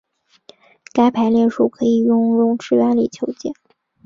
[0.93, 3.53] 该排列数可以用容斥原理求解。